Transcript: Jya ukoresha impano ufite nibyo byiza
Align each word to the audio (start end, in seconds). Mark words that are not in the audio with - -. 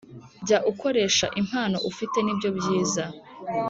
Jya 0.45 0.57
ukoresha 0.71 1.25
impano 1.41 1.77
ufite 1.89 2.17
nibyo 2.21 2.49
byiza 2.57 3.03